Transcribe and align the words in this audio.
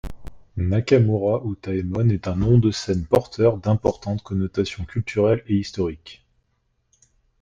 Nakamura 0.57 1.43
Utaemon 1.45 2.09
est 2.09 2.27
un 2.27 2.35
nom 2.35 2.57
de 2.57 2.71
scène 2.71 3.05
porteur 3.05 3.59
d'importantes 3.59 4.23
connotations 4.23 4.83
culturelles 4.83 5.43
et 5.45 5.53
historiques. 5.57 6.25